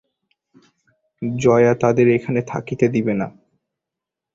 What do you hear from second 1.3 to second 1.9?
Jaya